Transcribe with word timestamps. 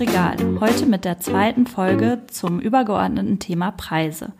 Regal. 0.00 0.36
Heute 0.60 0.86
mit 0.86 1.04
der 1.04 1.18
zweiten 1.18 1.66
Folge 1.66 2.22
zum 2.30 2.60
übergeordneten 2.60 3.40
Thema 3.40 3.72
Preise. 3.72 4.32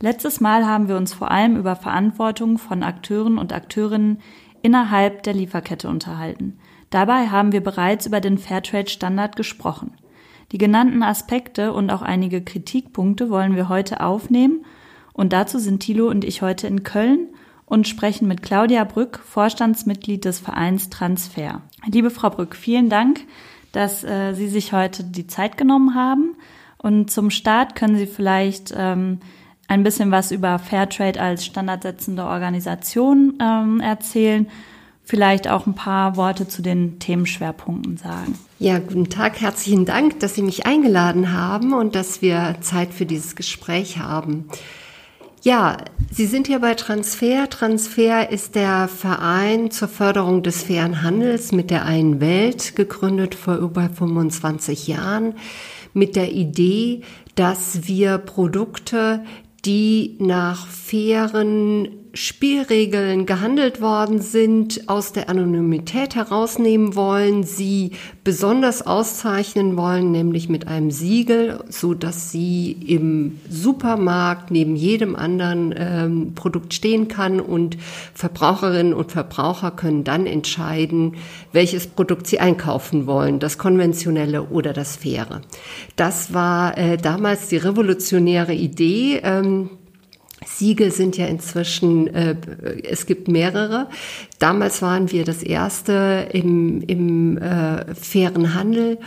Letztes 0.00 0.40
Mal 0.40 0.66
haben 0.66 0.88
wir 0.88 0.96
uns 0.96 1.14
vor 1.14 1.30
allem 1.30 1.56
über 1.56 1.76
Verantwortung 1.76 2.58
von 2.58 2.82
Akteuren 2.82 3.38
und 3.38 3.52
Akteurinnen 3.52 4.20
innerhalb 4.60 5.22
der 5.22 5.34
Lieferkette 5.34 5.88
unterhalten. 5.88 6.58
Dabei 6.90 7.28
haben 7.28 7.52
wir 7.52 7.62
bereits 7.62 8.06
über 8.06 8.20
den 8.20 8.38
Fairtrade-Standard 8.38 9.36
gesprochen. 9.36 9.92
Die 10.50 10.58
genannten 10.58 11.04
Aspekte 11.04 11.72
und 11.72 11.90
auch 11.90 12.02
einige 12.02 12.42
Kritikpunkte 12.42 13.30
wollen 13.30 13.54
wir 13.54 13.68
heute 13.68 14.00
aufnehmen 14.00 14.64
und 15.12 15.32
dazu 15.32 15.60
sind 15.60 15.80
Thilo 15.80 16.08
und 16.08 16.24
ich 16.24 16.42
heute 16.42 16.66
in 16.66 16.82
Köln 16.82 17.28
und 17.66 17.86
sprechen 17.86 18.26
mit 18.26 18.42
Claudia 18.42 18.82
Brück, 18.82 19.20
Vorstandsmitglied 19.24 20.24
des 20.24 20.40
Vereins 20.40 20.90
Transfer. 20.90 21.62
Liebe 21.86 22.10
Frau 22.10 22.30
Brück, 22.30 22.56
vielen 22.56 22.88
Dank, 22.88 23.20
dass 23.72 24.04
äh, 24.04 24.34
Sie 24.34 24.48
sich 24.48 24.72
heute 24.72 25.04
die 25.04 25.26
Zeit 25.26 25.56
genommen 25.56 25.94
haben. 25.94 26.36
Und 26.78 27.10
zum 27.10 27.30
Start 27.30 27.74
können 27.74 27.96
Sie 27.96 28.06
vielleicht 28.06 28.72
ähm, 28.76 29.20
ein 29.68 29.82
bisschen 29.82 30.10
was 30.10 30.32
über 30.32 30.58
Fairtrade 30.58 31.20
als 31.20 31.44
standardsetzende 31.44 32.24
Organisation 32.24 33.34
ähm, 33.40 33.80
erzählen. 33.80 34.48
Vielleicht 35.04 35.48
auch 35.48 35.66
ein 35.66 35.74
paar 35.74 36.16
Worte 36.16 36.48
zu 36.48 36.60
den 36.60 36.98
Themenschwerpunkten 36.98 37.96
sagen. 37.96 38.38
Ja, 38.58 38.78
guten 38.78 39.08
Tag, 39.08 39.40
herzlichen 39.40 39.86
Dank, 39.86 40.20
dass 40.20 40.34
Sie 40.34 40.42
mich 40.42 40.66
eingeladen 40.66 41.32
haben 41.32 41.72
und 41.72 41.94
dass 41.94 42.20
wir 42.20 42.56
Zeit 42.60 42.92
für 42.92 43.06
dieses 43.06 43.34
Gespräch 43.34 43.98
haben. 43.98 44.48
Ja, 45.42 45.76
Sie 46.10 46.26
sind 46.26 46.48
hier 46.48 46.58
bei 46.58 46.74
Transfer. 46.74 47.48
Transfer 47.48 48.30
ist 48.30 48.54
der 48.54 48.88
Verein 48.88 49.70
zur 49.70 49.88
Förderung 49.88 50.42
des 50.42 50.64
fairen 50.64 51.02
Handels 51.02 51.52
mit 51.52 51.70
der 51.70 51.84
einen 51.84 52.20
Welt, 52.20 52.74
gegründet 52.74 53.34
vor 53.34 53.56
über 53.56 53.88
25 53.88 54.88
Jahren, 54.88 55.34
mit 55.94 56.16
der 56.16 56.32
Idee, 56.32 57.02
dass 57.34 57.86
wir 57.86 58.18
Produkte, 58.18 59.24
die 59.64 60.16
nach 60.18 60.66
fairen 60.66 61.88
Spielregeln 62.20 63.26
gehandelt 63.26 63.80
worden 63.80 64.20
sind, 64.20 64.88
aus 64.88 65.12
der 65.12 65.30
Anonymität 65.30 66.16
herausnehmen 66.16 66.96
wollen, 66.96 67.44
sie 67.44 67.92
besonders 68.24 68.84
auszeichnen 68.84 69.76
wollen, 69.76 70.10
nämlich 70.10 70.48
mit 70.48 70.66
einem 70.66 70.90
Siegel, 70.90 71.62
so 71.68 71.94
dass 71.94 72.32
sie 72.32 72.72
im 72.72 73.38
Supermarkt 73.48 74.50
neben 74.50 74.74
jedem 74.74 75.14
anderen 75.14 75.72
ähm, 75.78 76.34
Produkt 76.34 76.74
stehen 76.74 77.06
kann 77.06 77.38
und 77.38 77.78
Verbraucherinnen 78.14 78.94
und 78.94 79.12
Verbraucher 79.12 79.70
können 79.70 80.02
dann 80.02 80.26
entscheiden, 80.26 81.14
welches 81.52 81.86
Produkt 81.86 82.26
sie 82.26 82.40
einkaufen 82.40 83.06
wollen, 83.06 83.38
das 83.38 83.58
konventionelle 83.58 84.42
oder 84.42 84.72
das 84.72 84.96
faire. 84.96 85.42
Das 85.94 86.34
war 86.34 86.76
äh, 86.76 86.96
damals 86.96 87.46
die 87.46 87.58
revolutionäre 87.58 88.54
Idee. 88.54 89.20
Ähm, 89.22 89.70
Siegel 90.46 90.92
sind 90.92 91.16
ja 91.16 91.26
inzwischen, 91.26 92.06
äh, 92.08 92.36
es 92.84 93.06
gibt 93.06 93.28
mehrere. 93.28 93.88
Damals 94.38 94.82
waren 94.82 95.10
wir 95.10 95.24
das 95.24 95.42
erste 95.42 96.28
im, 96.32 96.82
im 96.82 97.38
äh, 97.38 97.94
fairen 97.94 98.54
Handel 98.54 98.98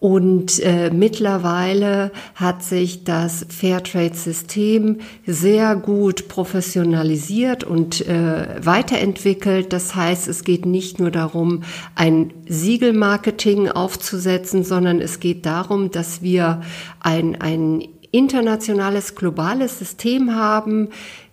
und 0.00 0.60
äh, 0.60 0.90
mittlerweile 0.90 2.10
hat 2.34 2.62
sich 2.62 3.04
das 3.04 3.44
Fairtrade-System 3.50 4.96
sehr 5.26 5.76
gut 5.76 6.26
professionalisiert 6.28 7.64
und 7.64 8.06
äh, 8.08 8.64
weiterentwickelt. 8.64 9.74
Das 9.74 9.94
heißt, 9.94 10.26
es 10.26 10.44
geht 10.44 10.64
nicht 10.64 11.00
nur 11.00 11.10
darum, 11.10 11.64
ein 11.96 12.32
Siegelmarketing 12.48 13.68
aufzusetzen, 13.68 14.64
sondern 14.64 15.02
es 15.02 15.20
geht 15.20 15.44
darum, 15.44 15.90
dass 15.90 16.22
wir 16.22 16.62
ein, 17.00 17.38
ein 17.38 17.82
internationales, 18.10 19.14
globales 19.14 19.78
System 19.78 20.34
haben, 20.34 20.88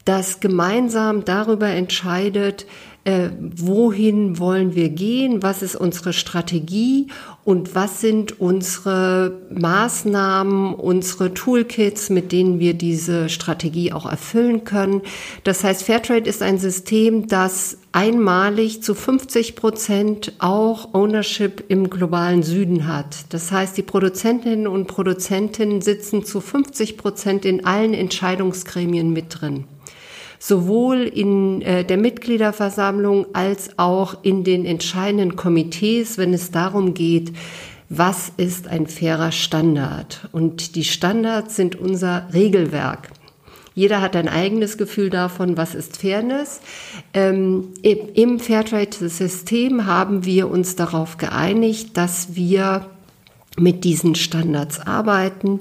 das 0.05 0.39
gemeinsam 0.39 1.25
darüber 1.25 1.67
entscheidet, 1.67 2.65
äh, 3.07 3.29
wohin 3.39 4.37
wollen 4.37 4.75
wir 4.75 4.89
gehen, 4.89 5.41
was 5.41 5.61
ist 5.61 5.77
unsere 5.77 6.11
Strategie 6.11 7.07
und 7.45 7.73
was 7.73 8.01
sind 8.01 8.41
unsere 8.41 9.43
Maßnahmen, 9.49 10.73
unsere 10.73 11.33
Toolkits, 11.33 12.09
mit 12.09 12.33
denen 12.33 12.59
wir 12.59 12.73
diese 12.73 13.29
Strategie 13.29 13.93
auch 13.93 14.05
erfüllen 14.05 14.65
können. 14.65 15.03
Das 15.45 15.63
heißt, 15.63 15.83
Fairtrade 15.83 16.29
ist 16.29 16.41
ein 16.41 16.59
System, 16.59 17.29
das 17.29 17.77
einmalig 17.93 18.83
zu 18.83 18.93
50 18.93 19.55
Prozent 19.55 20.33
auch 20.39 20.93
Ownership 20.93 21.63
im 21.69 21.89
globalen 21.89 22.43
Süden 22.43 22.87
hat. 22.87 23.15
Das 23.29 23.53
heißt, 23.53 23.77
die 23.77 23.83
Produzentinnen 23.83 24.67
und 24.67 24.87
Produzenten 24.87 25.79
sitzen 25.79 26.25
zu 26.25 26.41
50 26.41 26.97
Prozent 26.97 27.45
in 27.45 27.63
allen 27.63 27.93
Entscheidungsgremien 27.93 29.13
mit 29.13 29.27
drin 29.39 29.63
sowohl 30.39 31.03
in 31.03 31.61
äh, 31.61 31.83
der 31.83 31.97
Mitgliederversammlung 31.97 33.27
als 33.33 33.77
auch 33.77 34.23
in 34.23 34.43
den 34.43 34.65
entscheidenden 34.65 35.35
Komitees, 35.35 36.17
wenn 36.17 36.33
es 36.33 36.51
darum 36.51 36.93
geht, 36.93 37.33
was 37.89 38.31
ist 38.35 38.67
ein 38.67 38.87
fairer 38.87 39.31
Standard? 39.31 40.27
Und 40.31 40.75
die 40.75 40.83
Standards 40.83 41.55
sind 41.55 41.75
unser 41.75 42.27
Regelwerk. 42.33 43.09
Jeder 43.75 44.01
hat 44.01 44.15
ein 44.15 44.27
eigenes 44.27 44.77
Gefühl 44.77 45.11
davon, 45.11 45.55
was 45.55 45.75
ist 45.75 45.97
Fairness. 45.97 46.61
Ähm, 47.13 47.73
Im 47.83 48.39
Fairtrade-System 48.39 49.85
haben 49.85 50.25
wir 50.25 50.49
uns 50.49 50.75
darauf 50.75 51.17
geeinigt, 51.17 51.95
dass 51.95 52.35
wir 52.35 52.87
mit 53.55 53.83
diesen 53.83 54.15
Standards 54.15 54.79
arbeiten. 54.79 55.59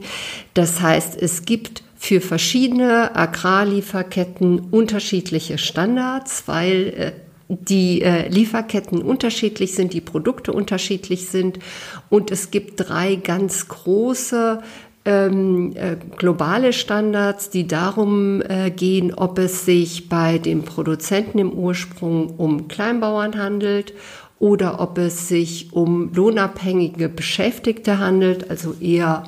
Das 0.55 0.81
heißt, 0.81 1.21
es 1.21 1.45
gibt 1.45 1.83
für 1.97 2.21
verschiedene 2.21 3.17
Agrarlieferketten 3.17 4.61
unterschiedliche 4.71 5.59
Standards, 5.59 6.45
weil 6.47 6.95
äh, 6.97 7.12
die 7.49 8.03
äh, 8.03 8.29
Lieferketten 8.29 9.03
unterschiedlich 9.03 9.75
sind, 9.75 9.93
die 9.93 10.01
Produkte 10.01 10.53
unterschiedlich 10.53 11.29
sind. 11.29 11.59
Und 12.11 12.31
es 12.31 12.51
gibt 12.51 12.89
drei 12.89 13.17
ganz 13.17 13.69
große 13.69 14.61
ähm, 15.05 15.73
äh, 15.77 15.97
globale 16.17 16.73
Standards, 16.73 17.51
die 17.51 17.67
darum 17.67 18.43
gehen, 18.77 19.15
ob 19.15 19.39
es 19.39 19.65
sich 19.65 20.09
bei 20.09 20.39
den 20.39 20.65
Produzenten 20.65 21.39
im 21.39 21.53
Ursprung 21.53 22.34
um 22.37 22.69
Kleinbauern 22.69 23.39
handelt 23.39 23.95
oder 24.39 24.81
ob 24.81 24.99
es 24.99 25.28
sich 25.28 25.73
um 25.73 26.13
lohnabhängige 26.13 27.09
Beschäftigte 27.09 27.99
handelt, 27.99 28.51
also 28.51 28.75
eher 28.81 29.25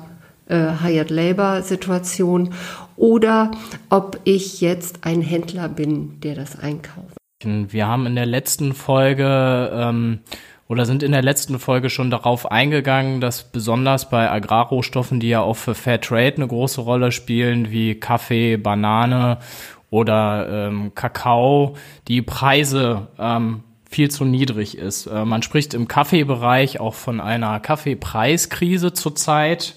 Hired 0.55 1.09
Labor 1.09 1.61
Situation 1.61 2.53
oder 2.95 3.51
ob 3.89 4.19
ich 4.23 4.61
jetzt 4.61 5.05
ein 5.05 5.21
Händler 5.21 5.69
bin, 5.69 6.19
der 6.21 6.35
das 6.35 6.59
einkauft. 6.59 7.17
Wir 7.43 7.87
haben 7.87 8.05
in 8.05 8.15
der 8.15 8.25
letzten 8.25 8.73
Folge 8.73 9.71
ähm, 9.73 10.19
oder 10.67 10.85
sind 10.85 11.01
in 11.01 11.13
der 11.13 11.21
letzten 11.21 11.57
Folge 11.57 11.89
schon 11.89 12.11
darauf 12.11 12.51
eingegangen, 12.51 13.21
dass 13.21 13.43
besonders 13.43 14.09
bei 14.09 14.29
Agrarrohstoffen, 14.29 15.19
die 15.19 15.29
ja 15.29 15.41
auch 15.41 15.55
für 15.55 15.73
Fair 15.73 16.01
Trade 16.01 16.35
eine 16.35 16.47
große 16.47 16.81
Rolle 16.81 17.11
spielen, 17.11 17.71
wie 17.71 17.95
Kaffee, 17.95 18.57
Banane 18.57 19.39
oder 19.89 20.67
ähm, 20.67 20.91
Kakao, 20.93 21.75
die 22.07 22.21
Preise 22.21 23.07
ähm, 23.17 23.63
viel 23.89 24.11
zu 24.11 24.25
niedrig 24.25 24.77
ist. 24.77 25.07
Äh, 25.07 25.25
man 25.25 25.41
spricht 25.41 25.73
im 25.73 25.87
Kaffeebereich 25.87 26.79
auch 26.79 26.93
von 26.93 27.19
einer 27.19 27.59
Kaffeepreiskrise 27.59 28.93
zurzeit. 28.93 29.75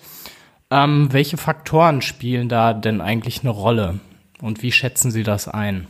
Ähm, 0.73 1.09
welche 1.13 1.37
Faktoren 1.37 2.01
spielen 2.01 2.49
da 2.49 2.73
denn 2.73 3.03
eigentlich 3.03 3.41
eine 3.43 3.51
Rolle 3.51 4.01
und 4.41 4.63
wie 4.63 4.73
schätzen 4.73 5.11
Sie 5.11 5.23
das 5.23 5.47
ein? 5.47 5.87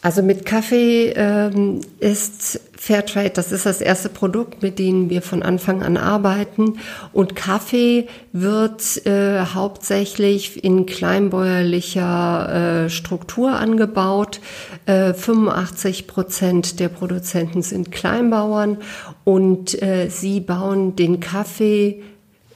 Also 0.00 0.22
mit 0.22 0.46
Kaffee 0.46 1.12
ähm, 1.14 1.80
ist 1.98 2.60
Fairtrade, 2.74 3.30
das 3.30 3.52
ist 3.52 3.66
das 3.66 3.82
erste 3.82 4.08
Produkt, 4.08 4.62
mit 4.62 4.78
dem 4.78 5.10
wir 5.10 5.20
von 5.20 5.42
Anfang 5.42 5.82
an 5.82 5.98
arbeiten. 5.98 6.78
Und 7.12 7.36
Kaffee 7.36 8.08
wird 8.32 9.04
äh, 9.06 9.40
hauptsächlich 9.40 10.64
in 10.64 10.86
kleinbäuerlicher 10.86 12.84
äh, 12.84 12.90
Struktur 12.90 13.58
angebaut. 13.58 14.40
Äh, 14.86 15.12
85 15.12 16.06
Prozent 16.06 16.80
der 16.80 16.88
Produzenten 16.88 17.60
sind 17.60 17.92
Kleinbauern 17.92 18.78
und 19.24 19.82
äh, 19.82 20.08
sie 20.08 20.40
bauen 20.40 20.96
den 20.96 21.20
Kaffee 21.20 22.02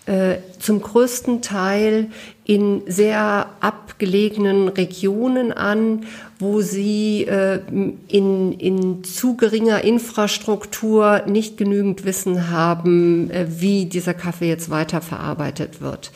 äh, 0.07 0.39
zum 0.59 0.83
größten 0.83 1.43
Teil 1.43 2.11
in 2.45 2.83
sehr 2.87 3.47
abgelegenen 3.61 4.67
Regionen 4.67 5.53
an, 5.53 6.07
wo 6.41 6.61
sie 6.61 7.23
äh, 7.25 7.61
in, 8.09 8.53
in 8.53 9.05
zu 9.05 9.37
geringer 9.37 9.85
Infrastruktur 9.85 11.23
nicht 11.27 11.57
genügend 11.57 12.05
Wissen 12.05 12.51
haben, 12.51 13.31
äh, 13.31 13.47
wie 13.49 13.87
dieser 13.87 14.15
Kaffee 14.15 14.49
jetzt 14.49 14.71
weiterverarbeitet 14.71 15.81
wird. 15.81 16.11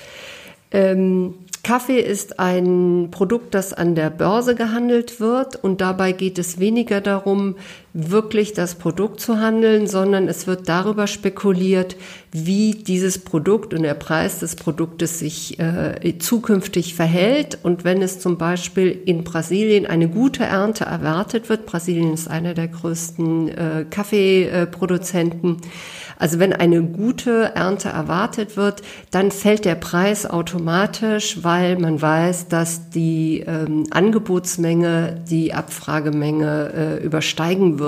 Ähm, 0.73 1.35
Kaffee 1.63 2.01
ist 2.01 2.39
ein 2.39 3.09
Produkt, 3.11 3.55
das 3.55 3.73
an 3.73 3.95
der 3.97 4.11
Börse 4.11 4.55
gehandelt 4.55 5.19
wird 5.21 5.57
und 5.57 5.81
dabei 5.81 6.13
geht 6.13 6.39
es 6.39 6.61
weniger 6.61 7.01
darum, 7.01 7.57
wirklich 7.99 8.53
das 8.53 8.75
Produkt 8.75 9.21
zu 9.21 9.41
handeln, 9.41 9.87
sondern 9.87 10.29
es 10.29 10.47
wird 10.47 10.69
darüber 10.69 11.07
spekuliert, 11.07 11.97
wie 12.31 12.73
dieses 12.73 13.19
Produkt 13.19 13.73
und 13.73 13.85
der 13.85 13.95
Preis 13.95 14.41
des 14.41 14.55
Produktes 14.55 15.21
sich 15.21 15.59
äh, 15.59 16.19
zukünftig 16.19 16.95
verhält. 16.95 17.59
Und 17.63 17.85
wenn 17.85 18.03
es 18.03 18.21
zum 18.21 18.37
Beispiel 18.37 18.91
in 19.07 19.25
Brasilien 19.25 19.87
eine 19.87 20.11
gute 20.11 20.45
Ernte 20.45 20.85
erwartet 20.85 21.49
wird, 21.49 21.65
Brasilien 21.65 22.13
ist 22.13 22.29
einer 22.29 22.53
der 22.53 22.69
größten 22.69 23.49
äh, 23.49 23.87
Kaffeeproduzenten, 23.89 25.63
also 26.19 26.39
wenn 26.39 26.53
eine 26.53 26.83
gute 26.83 27.53
Ernte 27.55 27.91
erwartet 27.91 28.57
wird, 28.57 28.83
dann 29.11 29.31
fällt 29.31 29.65
der 29.65 29.75
Preis 29.75 30.25
automatisch, 30.25 31.43
weil 31.43 31.79
man 31.79 32.01
weiß, 32.01 32.49
dass 32.49 32.89
die 32.91 33.45
ähm, 33.47 33.85
Angebotsmenge 33.91 35.23
die 35.29 35.53
Abfragemenge 35.53 36.73
äh, 37.01 37.05
übersteigen 37.05 37.79
wird. 37.79 37.86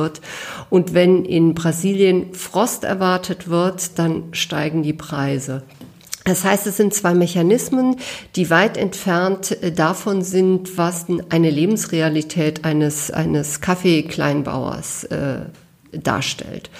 Und 0.70 0.94
wenn 0.94 1.24
in 1.24 1.54
Brasilien 1.54 2.34
Frost 2.34 2.84
erwartet 2.84 3.48
wird, 3.48 3.98
dann 3.98 4.24
steigen 4.32 4.82
die 4.82 4.92
Preise. 4.92 5.62
Das 6.24 6.44
heißt, 6.44 6.66
es 6.66 6.76
sind 6.76 6.92
zwei 6.92 7.14
Mechanismen, 7.14 7.96
die 8.36 8.50
weit 8.50 8.76
entfernt 8.76 9.62
äh, 9.62 9.72
davon 9.72 10.22
sind, 10.22 10.76
was 10.76 11.06
eine 11.30 11.50
Lebensrealität 11.50 12.66
eines, 12.66 13.10
eines 13.10 13.62
Kaffeekleinbauers 13.62 15.04
äh, 15.04 15.46
darstellt. 15.92 16.70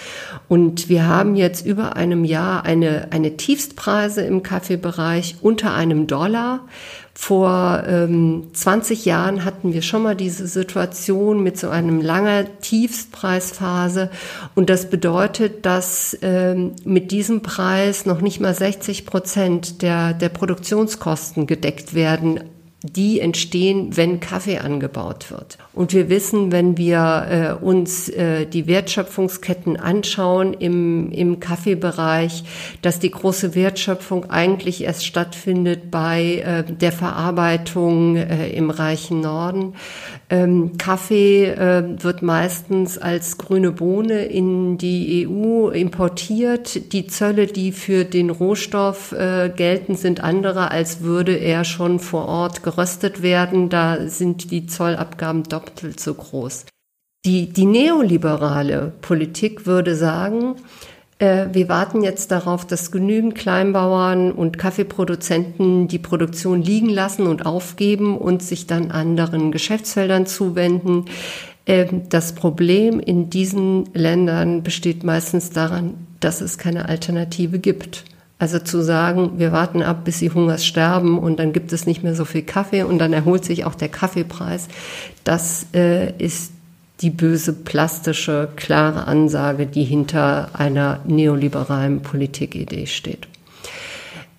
Und 0.48 0.88
wir 0.88 1.06
haben 1.06 1.36
jetzt 1.36 1.64
über 1.64 1.96
einem 1.96 2.24
Jahr 2.24 2.64
eine, 2.64 3.08
eine 3.10 3.36
Tiefstpreise 3.36 4.22
im 4.22 4.42
Kaffeebereich 4.42 5.36
unter 5.42 5.74
einem 5.74 6.06
Dollar. 6.06 6.60
Vor 7.14 7.82
ähm, 7.88 8.44
20 8.52 9.04
Jahren 9.04 9.44
hatten 9.44 9.72
wir 9.72 9.82
schon 9.82 10.04
mal 10.04 10.14
diese 10.14 10.46
Situation 10.46 11.42
mit 11.42 11.58
so 11.58 11.68
einem 11.68 12.00
langer 12.00 12.44
Tiefstpreisphase. 12.60 14.10
Und 14.54 14.70
das 14.70 14.88
bedeutet, 14.88 15.66
dass 15.66 16.16
ähm, 16.22 16.76
mit 16.84 17.10
diesem 17.10 17.42
Preis 17.42 18.06
noch 18.06 18.20
nicht 18.20 18.40
mal 18.40 18.54
60 18.54 19.04
Prozent 19.04 19.82
der, 19.82 20.14
der 20.14 20.28
Produktionskosten 20.28 21.48
gedeckt 21.48 21.94
werden 21.94 22.40
die 22.82 23.18
entstehen, 23.18 23.96
wenn 23.96 24.20
Kaffee 24.20 24.58
angebaut 24.58 25.32
wird. 25.32 25.58
Und 25.74 25.92
wir 25.92 26.08
wissen, 26.08 26.52
wenn 26.52 26.78
wir 26.78 27.58
äh, 27.60 27.64
uns 27.64 28.08
äh, 28.08 28.46
die 28.46 28.68
Wertschöpfungsketten 28.68 29.76
anschauen 29.76 30.54
im, 30.54 31.10
im 31.10 31.40
Kaffeebereich, 31.40 32.44
dass 32.80 33.00
die 33.00 33.10
große 33.10 33.56
Wertschöpfung 33.56 34.30
eigentlich 34.30 34.84
erst 34.84 35.04
stattfindet 35.04 35.90
bei 35.90 36.36
äh, 36.36 36.62
der 36.72 36.92
Verarbeitung 36.92 38.14
äh, 38.14 38.50
im 38.50 38.70
reichen 38.70 39.22
Norden. 39.22 39.74
Ähm, 40.30 40.78
Kaffee 40.78 41.46
äh, 41.46 41.82
wird 42.00 42.22
meistens 42.22 42.96
als 42.96 43.38
grüne 43.38 43.72
Bohne 43.72 44.26
in 44.26 44.78
die 44.78 45.26
EU 45.26 45.70
importiert. 45.70 46.92
Die 46.92 47.08
Zölle, 47.08 47.46
die 47.46 47.72
für 47.72 48.04
den 48.04 48.30
Rohstoff 48.30 49.10
äh, 49.10 49.48
gelten, 49.48 49.96
sind 49.96 50.22
andere, 50.22 50.70
als 50.70 51.00
würde 51.00 51.34
er 51.34 51.64
schon 51.64 51.98
vor 51.98 52.26
Ort 52.26 52.62
geröstet 52.78 53.22
werden. 53.22 53.68
Da 53.68 54.08
sind 54.08 54.52
die 54.52 54.66
Zollabgaben 54.66 55.42
doppelt 55.42 55.98
so 55.98 56.14
groß. 56.14 56.66
Die, 57.24 57.52
die 57.52 57.66
neoliberale 57.66 58.92
Politik 59.00 59.66
würde 59.66 59.96
sagen, 59.96 60.54
äh, 61.18 61.46
wir 61.52 61.68
warten 61.68 62.02
jetzt 62.02 62.30
darauf, 62.30 62.64
dass 62.64 62.92
genügend 62.92 63.34
Kleinbauern 63.34 64.30
und 64.30 64.56
Kaffeeproduzenten 64.56 65.88
die 65.88 65.98
Produktion 65.98 66.62
liegen 66.62 66.88
lassen 66.88 67.26
und 67.26 67.44
aufgeben 67.44 68.16
und 68.16 68.42
sich 68.42 68.68
dann 68.68 68.92
anderen 68.92 69.50
Geschäftsfeldern 69.50 70.26
zuwenden. 70.26 71.06
Ähm, 71.66 72.02
das 72.08 72.36
Problem 72.36 73.00
in 73.00 73.28
diesen 73.28 73.92
Ländern 73.92 74.62
besteht 74.62 75.02
meistens 75.02 75.50
daran, 75.50 75.94
dass 76.20 76.40
es 76.40 76.56
keine 76.56 76.88
Alternative 76.88 77.58
gibt. 77.58 78.04
Also 78.40 78.60
zu 78.60 78.82
sagen, 78.82 79.32
wir 79.38 79.50
warten 79.50 79.82
ab, 79.82 80.04
bis 80.04 80.20
sie 80.20 80.30
Hungers 80.30 80.64
sterben 80.64 81.18
und 81.18 81.40
dann 81.40 81.52
gibt 81.52 81.72
es 81.72 81.86
nicht 81.86 82.04
mehr 82.04 82.14
so 82.14 82.24
viel 82.24 82.42
Kaffee 82.42 82.84
und 82.84 82.98
dann 82.98 83.12
erholt 83.12 83.44
sich 83.44 83.64
auch 83.64 83.74
der 83.74 83.88
Kaffeepreis, 83.88 84.68
das 85.24 85.66
äh, 85.74 86.12
ist 86.18 86.52
die 87.00 87.10
böse, 87.10 87.52
plastische, 87.52 88.48
klare 88.56 89.06
Ansage, 89.06 89.66
die 89.66 89.84
hinter 89.84 90.50
einer 90.54 91.00
neoliberalen 91.06 92.00
Politikidee 92.02 92.86
steht. 92.86 93.28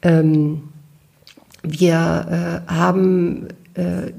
Ähm, 0.02 0.64
wir 1.64 2.64
äh, 2.68 2.72
haben 2.72 3.48
äh, 3.74 4.12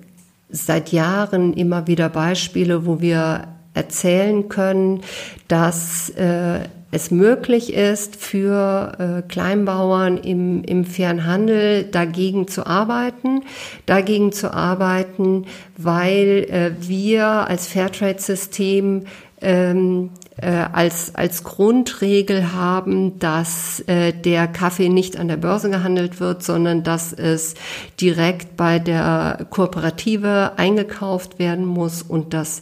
seit 0.50 0.92
Jahren 0.92 1.54
immer 1.54 1.86
wieder 1.86 2.08
Beispiele, 2.08 2.86
wo 2.86 3.00
wir 3.00 3.48
erzählen 3.74 4.48
können, 4.48 5.00
dass 5.48 6.10
äh, 6.10 6.60
es 6.90 7.10
möglich 7.10 7.72
ist, 7.72 8.16
für 8.16 8.92
äh, 8.98 9.22
Kleinbauern 9.28 10.18
im, 10.18 10.64
im 10.64 10.84
fairen 10.84 11.24
Handel 11.24 11.84
dagegen 11.84 12.48
zu 12.48 12.66
arbeiten, 12.66 13.42
dagegen 13.86 14.32
zu 14.32 14.52
arbeiten, 14.52 15.46
weil 15.76 16.46
äh, 16.50 16.72
wir 16.80 17.26
als 17.26 17.68
Fairtrade-System 17.68 19.04
ähm, 19.42 20.10
äh, 20.36 20.66
als, 20.72 21.14
als 21.14 21.44
Grundregel 21.44 22.52
haben, 22.52 23.18
dass 23.18 23.80
äh, 23.86 24.12
der 24.12 24.48
Kaffee 24.48 24.88
nicht 24.88 25.18
an 25.18 25.28
der 25.28 25.36
Börse 25.36 25.70
gehandelt 25.70 26.20
wird, 26.20 26.42
sondern 26.42 26.82
dass 26.82 27.12
es 27.12 27.54
direkt 28.00 28.56
bei 28.56 28.78
der 28.78 29.46
Kooperative 29.50 30.52
eingekauft 30.56 31.38
werden 31.38 31.66
muss 31.66 32.02
und 32.02 32.34
dass 32.34 32.60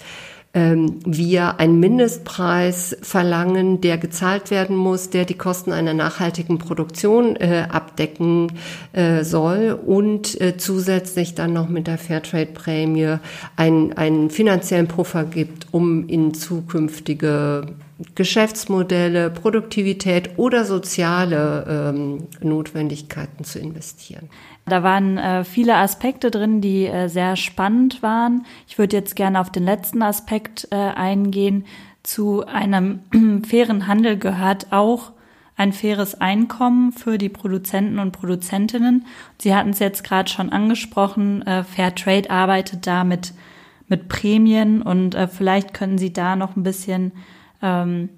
ähm, 0.54 1.00
wir 1.04 1.60
einen 1.60 1.78
Mindestpreis 1.78 2.96
verlangen, 3.02 3.80
der 3.80 3.98
gezahlt 3.98 4.50
werden 4.50 4.76
muss, 4.76 5.10
der 5.10 5.24
die 5.24 5.34
Kosten 5.34 5.72
einer 5.72 5.94
nachhaltigen 5.94 6.58
Produktion 6.58 7.36
äh, 7.36 7.66
abdecken 7.68 8.52
äh, 8.92 9.24
soll 9.24 9.78
und 9.84 10.40
äh, 10.40 10.56
zusätzlich 10.56 11.34
dann 11.34 11.52
noch 11.52 11.68
mit 11.68 11.86
der 11.86 11.98
Fairtrade-Prämie 11.98 13.16
einen, 13.56 13.92
einen 13.92 14.30
finanziellen 14.30 14.88
Puffer 14.88 15.24
gibt, 15.24 15.66
um 15.70 16.08
in 16.08 16.32
zukünftige 16.32 17.66
Geschäftsmodelle, 18.14 19.30
Produktivität 19.30 20.38
oder 20.38 20.64
soziale 20.64 21.92
ähm, 21.94 22.28
Notwendigkeiten 22.40 23.42
zu 23.42 23.58
investieren. 23.58 24.30
Da 24.66 24.84
waren 24.84 25.18
äh, 25.18 25.44
viele 25.44 25.76
Aspekte 25.76 26.30
drin, 26.30 26.60
die 26.60 26.86
äh, 26.86 27.08
sehr 27.08 27.34
spannend 27.34 28.02
waren. 28.02 28.46
Ich 28.68 28.78
würde 28.78 28.96
jetzt 28.96 29.16
gerne 29.16 29.40
auf 29.40 29.50
den 29.50 29.64
letzten 29.64 30.02
Aspekt 30.02 30.68
äh, 30.70 30.76
eingehen. 30.76 31.64
Zu 32.04 32.46
einem 32.46 33.00
fairen 33.48 33.88
Handel 33.88 34.16
gehört 34.16 34.68
auch 34.70 35.12
ein 35.56 35.72
faires 35.72 36.20
Einkommen 36.20 36.92
für 36.92 37.18
die 37.18 37.28
Produzenten 37.28 37.98
und 37.98 38.12
Produzentinnen. 38.12 39.06
Sie 39.38 39.54
hatten 39.54 39.70
es 39.70 39.80
jetzt 39.80 40.04
gerade 40.04 40.30
schon 40.30 40.50
angesprochen, 40.50 41.42
äh, 41.42 41.64
Fairtrade 41.64 42.30
arbeitet 42.30 42.86
da 42.86 43.02
mit, 43.02 43.34
mit 43.88 44.08
Prämien 44.08 44.82
und 44.82 45.16
äh, 45.16 45.26
vielleicht 45.26 45.74
können 45.74 45.98
Sie 45.98 46.12
da 46.12 46.36
noch 46.36 46.54
ein 46.54 46.62
bisschen 46.62 47.10
ähm, 47.62 48.08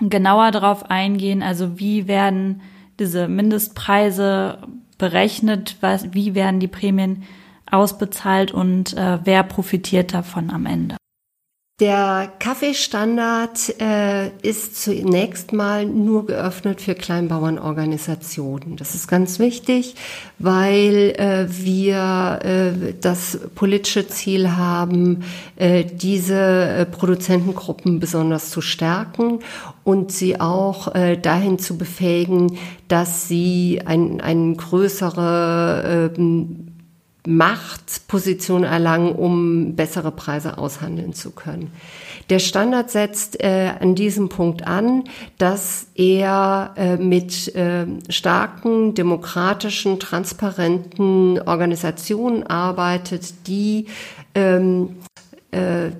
genauer 0.00 0.50
darauf 0.50 0.90
eingehen. 0.90 1.42
Also 1.42 1.78
wie 1.78 2.08
werden 2.08 2.62
diese 2.98 3.28
Mindestpreise 3.28 4.58
berechnet, 4.98 5.76
was, 5.80 6.12
wie 6.12 6.34
werden 6.34 6.60
die 6.60 6.68
Prämien 6.68 7.24
ausbezahlt 7.70 8.52
und 8.52 8.96
äh, 8.96 9.18
wer 9.24 9.42
profitiert 9.42 10.12
davon 10.12 10.50
am 10.50 10.66
Ende? 10.66 10.96
Der 11.80 12.30
Kaffeestandard 12.38 13.80
äh, 13.80 14.28
ist 14.42 14.82
zunächst 14.82 15.54
mal 15.54 15.86
nur 15.86 16.26
geöffnet 16.26 16.82
für 16.82 16.94
Kleinbauernorganisationen. 16.94 18.76
Das 18.76 18.94
ist 18.94 19.08
ganz 19.08 19.38
wichtig, 19.38 19.94
weil 20.38 21.14
äh, 21.16 21.46
wir 21.48 22.40
äh, 22.42 22.92
das 23.00 23.38
politische 23.54 24.06
Ziel 24.06 24.58
haben, 24.58 25.24
äh, 25.56 25.86
diese 25.86 26.34
äh, 26.34 26.84
Produzentengruppen 26.84 27.98
besonders 27.98 28.50
zu 28.50 28.60
stärken 28.60 29.38
und 29.82 30.12
sie 30.12 30.38
auch 30.38 30.94
äh, 30.94 31.16
dahin 31.16 31.58
zu 31.58 31.78
befähigen, 31.78 32.58
dass 32.88 33.26
sie 33.26 33.80
ein, 33.86 34.20
ein 34.20 34.54
größere 34.58 36.12
ähm, 36.14 36.69
Machtposition 37.26 38.64
erlangen, 38.64 39.12
um 39.12 39.76
bessere 39.76 40.10
Preise 40.10 40.58
aushandeln 40.58 41.12
zu 41.12 41.30
können. 41.30 41.70
Der 42.30 42.38
Standard 42.38 42.90
setzt 42.90 43.42
äh, 43.42 43.72
an 43.78 43.94
diesem 43.94 44.28
Punkt 44.28 44.66
an, 44.66 45.04
dass 45.38 45.88
er 45.94 46.74
äh, 46.76 46.96
mit 46.96 47.54
äh, 47.54 47.86
starken, 48.08 48.94
demokratischen, 48.94 49.98
transparenten 49.98 51.40
Organisationen 51.42 52.44
arbeitet, 52.46 53.46
die 53.46 53.86
ähm, 54.34 54.96
äh, 55.50 55.90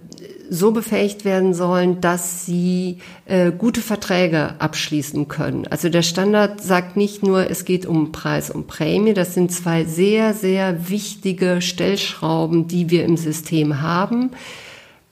so 0.51 0.73
befähigt 0.73 1.25
werden 1.25 1.55
sollen, 1.55 2.01
dass 2.01 2.45
sie 2.45 2.99
äh, 3.27 3.53
gute 3.53 3.81
Verträge 3.81 4.57
abschließen 4.59 5.29
können. 5.29 5.67
Also 5.69 5.89
der 5.89 6.03
Standard 6.03 6.61
sagt 6.61 6.97
nicht 6.97 7.23
nur, 7.23 7.49
es 7.49 7.65
geht 7.65 7.87
um 7.87 8.11
Preis 8.11 8.51
und 8.51 8.67
Prämie. 8.67 9.15
Das 9.15 9.33
sind 9.33 9.53
zwei 9.53 9.85
sehr, 9.85 10.35
sehr 10.35 10.91
wichtige 10.91 11.63
Stellschrauben, 11.63 12.67
die 12.67 12.91
wir 12.91 13.05
im 13.05 13.17
System 13.17 13.81
haben. 13.81 14.33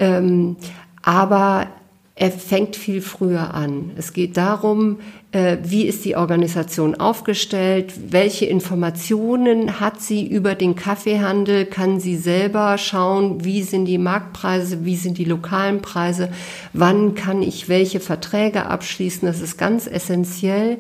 Ähm, 0.00 0.57
aber 1.02 1.68
er 2.16 2.33
fängt 2.33 2.75
viel 2.75 3.00
früher 3.00 3.54
an. 3.54 3.92
Es 3.97 4.12
geht 4.12 4.37
darum, 4.37 4.99
wie 5.30 5.82
ist 5.82 6.06
die 6.06 6.16
Organisation 6.16 6.94
aufgestellt, 6.94 7.92
welche 8.08 8.47
Informationen 8.47 9.78
hat 9.78 10.00
sie 10.00 10.26
über 10.26 10.54
den 10.54 10.75
Kaffeehandel, 10.75 11.66
kann 11.66 12.00
sie 12.00 12.16
selber 12.16 12.78
schauen, 12.78 13.44
wie 13.44 13.62
sind 13.62 13.85
die 13.85 13.99
Marktpreise, 13.99 14.87
wie 14.87 14.97
sind 14.97 15.18
die 15.18 15.26
lokalen 15.26 15.82
Preise, 15.82 16.30
wann 16.73 17.14
kann 17.14 17.42
ich 17.42 17.68
welche 17.68 18.00
Verträge 18.00 18.64
abschließen, 18.66 19.28
das 19.28 19.42
ist 19.42 19.58
ganz 19.58 19.87
essentiell. 19.87 20.78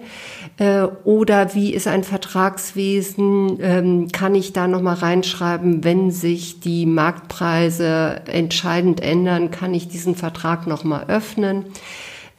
Äh, 0.56 0.84
oder 1.04 1.54
wie 1.54 1.74
ist 1.74 1.86
ein 1.86 2.02
Vertragswesen, 2.02 3.58
ähm, 3.60 4.08
kann 4.12 4.34
ich 4.34 4.54
da 4.54 4.66
nochmal 4.66 4.96
reinschreiben, 4.96 5.84
wenn 5.84 6.10
sich 6.10 6.60
die 6.60 6.86
Marktpreise 6.86 8.22
entscheidend 8.24 9.02
ändern, 9.02 9.50
kann 9.50 9.74
ich 9.74 9.88
diesen 9.88 10.14
Vertrag 10.14 10.66
nochmal 10.66 11.04
öffnen. 11.08 11.66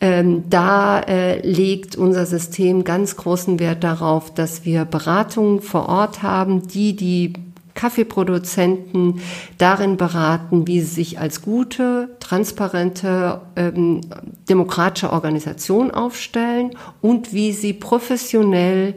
Ähm, 0.01 0.49
da 0.49 1.01
äh, 1.01 1.45
legt 1.45 1.97
unser 1.97 2.25
System 2.25 2.85
ganz 2.85 3.17
großen 3.17 3.59
Wert 3.59 3.83
darauf, 3.83 4.33
dass 4.33 4.63
wir 4.63 4.85
Beratungen 4.85 5.61
vor 5.61 5.89
Ort 5.89 6.23
haben, 6.23 6.67
die 6.67 6.95
die 6.95 7.33
Kaffeeproduzenten 7.73 9.21
darin 9.57 9.97
beraten, 9.97 10.67
wie 10.67 10.81
sie 10.81 10.95
sich 10.95 11.19
als 11.19 11.41
gute, 11.41 12.09
transparente, 12.19 13.41
ähm, 13.55 14.01
demokratische 14.49 15.13
Organisation 15.13 15.91
aufstellen 15.91 16.71
und 17.01 17.33
wie 17.33 17.53
sie 17.53 17.73
professionell 17.73 18.95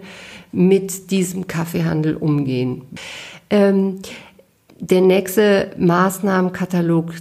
mit 0.51 1.11
diesem 1.11 1.47
Kaffeehandel 1.47 2.17
umgehen. 2.17 2.83
Ähm, 3.51 4.01
der 4.81 5.01
nächste 5.01 5.71
Maßnahmenkatalog 5.79 7.13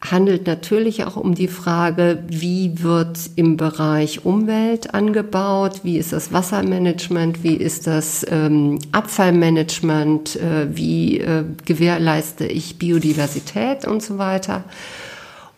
handelt 0.00 0.46
natürlich 0.46 1.04
auch 1.04 1.16
um 1.16 1.34
die 1.34 1.48
Frage, 1.48 2.22
wie 2.28 2.82
wird 2.82 3.18
im 3.34 3.56
Bereich 3.56 4.24
Umwelt 4.24 4.94
angebaut, 4.94 5.80
wie 5.82 5.98
ist 5.98 6.12
das 6.12 6.32
Wassermanagement, 6.32 7.42
wie 7.42 7.54
ist 7.54 7.86
das 7.86 8.24
ähm, 8.30 8.78
Abfallmanagement, 8.92 10.36
äh, 10.36 10.68
wie 10.70 11.18
äh, 11.18 11.44
gewährleiste 11.64 12.46
ich 12.46 12.78
Biodiversität 12.78 13.86
und 13.86 14.02
so 14.02 14.18
weiter. 14.18 14.64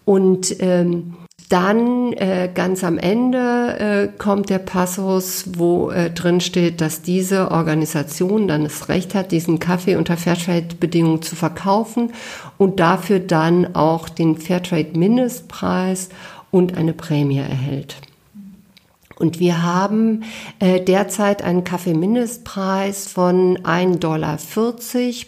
Und 0.06 0.56
ähm, 0.61 1.14
dann 1.50 2.12
äh, 2.12 2.49
ganz 2.54 2.85
am 2.85 2.97
Ende 2.97 4.09
äh, 4.09 4.19
kommt 4.19 4.50
der 4.50 4.61
Passus, 4.61 5.45
wo 5.57 5.90
äh, 5.90 6.11
drin 6.11 6.40
steht, 6.40 6.80
dass 6.80 7.02
diese 7.02 7.50
Organisation 7.50 8.47
dann 8.47 8.62
das 8.62 8.88
Recht 8.88 9.16
hat, 9.16 9.33
diesen 9.33 9.59
Kaffee 9.59 9.97
unter 9.97 10.16
Fairtrade-Bedingungen 10.16 11.23
zu 11.23 11.35
verkaufen 11.35 12.12
und 12.57 12.78
dafür 12.78 13.19
dann 13.19 13.75
auch 13.75 14.09
den 14.09 14.38
Fairtrade-Mindestpreis 14.38 16.11
und 16.52 16.76
eine 16.76 16.92
Prämie 16.92 17.38
erhält. 17.38 17.97
Und 19.19 19.40
wir 19.40 19.62
haben 19.62 20.23
äh, 20.61 20.80
derzeit 20.80 21.42
einen 21.42 21.64
Kaffeemindestpreis 21.64 23.09
von 23.09 23.59
1,40 23.59 23.99
Dollar 23.99 24.38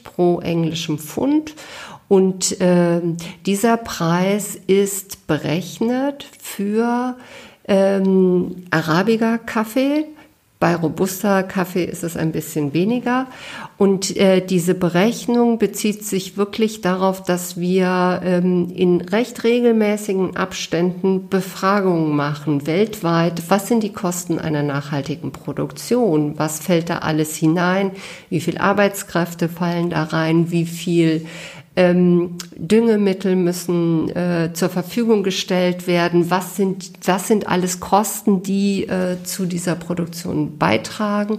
pro 0.05 0.41
englischem 0.41 0.99
Pfund 0.99 1.55
und 2.13 2.61
äh, 2.61 3.01
dieser 3.47 3.79
Preis 3.79 4.55
ist 4.67 5.27
berechnet 5.27 6.27
für 6.39 7.17
ähm, 7.67 8.67
Arabica-Kaffee. 8.69 10.05
Bei 10.61 10.77
Robusta-Kaffee 10.77 11.87
ist 11.87 12.05
es 12.05 12.19
ein 12.19 12.31
bisschen 12.31 12.75
weniger. 12.75 13.29
Und 13.79 14.15
äh, 14.19 14.45
diese 14.45 14.75
Berechnung 14.75 15.59
bezieht 15.59 16.05
sich 16.05 16.37
wirklich 16.37 16.83
darauf, 16.83 17.23
dass 17.23 17.59
wir 17.59 18.21
ähm, 18.23 18.71
in 18.77 19.01
recht 19.01 19.43
regelmäßigen 19.43 20.37
Abständen 20.37 21.31
Befragungen 21.31 22.15
machen, 22.15 22.67
weltweit. 22.67 23.45
Was 23.49 23.69
sind 23.69 23.83
die 23.83 23.93
Kosten 23.95 24.39
einer 24.39 24.63
nachhaltigen 24.63 25.33
Produktion? 25.33 26.35
Was 26.37 26.61
fällt 26.61 26.91
da 26.91 26.99
alles 26.99 27.37
hinein? 27.37 27.91
Wie 28.29 28.41
viel 28.41 28.59
Arbeitskräfte 28.59 29.49
fallen 29.49 29.89
da 29.89 30.03
rein? 30.05 30.51
Wie 30.51 30.67
viel 30.67 31.27
ähm, 31.75 32.37
Düngemittel 32.57 33.35
müssen 33.35 34.11
äh, 34.11 34.51
zur 34.53 34.69
Verfügung 34.69 35.23
gestellt 35.23 35.87
werden. 35.87 36.31
Was 36.31 36.57
sind, 36.57 36.93
was 37.05 37.29
sind 37.29 37.49
alles 37.49 37.81
Kosten, 37.81 38.43
die 38.43 38.85
äh, 38.89 39.17
zu 39.25 39.47
dieser 39.47 39.75
Produktion 39.75 40.59
beitragen? 40.59 41.39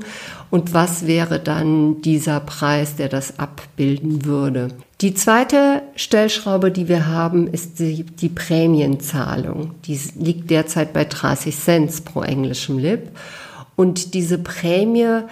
Und 0.50 0.74
was 0.74 1.06
wäre 1.06 1.40
dann 1.40 2.02
dieser 2.02 2.40
Preis, 2.40 2.96
der 2.96 3.10
das 3.10 3.38
abbilden 3.40 4.26
würde? 4.26 4.70
Die 5.02 5.14
zweite 5.14 5.84
Stellschraube, 5.96 6.72
die 6.72 6.88
wir 6.88 7.08
haben, 7.08 7.48
ist 7.48 7.80
die, 7.80 8.04
die 8.04 8.30
Prämienzahlung. 8.30 9.76
Die 9.86 10.00
liegt 10.18 10.50
derzeit 10.50 10.94
bei 10.94 11.06
30 11.06 11.56
Cent 11.56 12.06
pro 12.06 12.24
englischem 12.24 12.80
Lib. 12.80 13.12
Und 13.76 14.14
diese 14.14 14.38
Prämie 14.38 15.24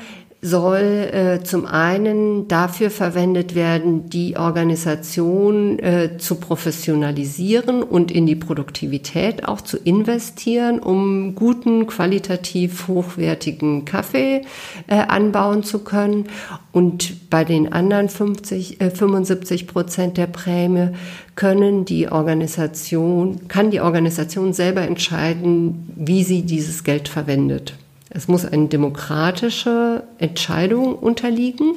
soll 0.43 1.09
äh, 1.13 1.43
zum 1.43 1.67
einen 1.67 2.47
dafür 2.47 2.89
verwendet 2.89 3.53
werden, 3.53 4.09
die 4.09 4.37
Organisation 4.37 5.77
äh, 5.77 6.17
zu 6.17 6.35
professionalisieren 6.35 7.83
und 7.83 8.11
in 8.11 8.25
die 8.25 8.35
Produktivität 8.35 9.47
auch 9.47 9.61
zu 9.61 9.77
investieren, 9.77 10.79
um 10.79 11.35
guten, 11.35 11.85
qualitativ 11.85 12.87
hochwertigen 12.87 13.85
Kaffee 13.85 14.41
äh, 14.87 14.95
anbauen 14.95 15.61
zu 15.63 15.79
können. 15.83 16.25
Und 16.71 17.29
bei 17.29 17.43
den 17.43 17.71
anderen 17.71 18.09
50, 18.09 18.81
äh, 18.81 18.89
75 18.89 19.67
Prozent 19.67 20.17
der 20.17 20.27
Prämie 20.27 20.89
können 21.35 21.85
die 21.85 22.11
Organisation, 22.11 23.47
kann 23.47 23.69
die 23.69 23.81
Organisation 23.81 24.53
selber 24.53 24.81
entscheiden, 24.81 25.87
wie 25.95 26.23
sie 26.23 26.41
dieses 26.41 26.83
Geld 26.83 27.09
verwendet. 27.09 27.75
Es 28.13 28.27
muss 28.27 28.45
eine 28.45 28.67
demokratische 28.67 30.03
Entscheidung 30.17 30.95
unterliegen. 30.95 31.75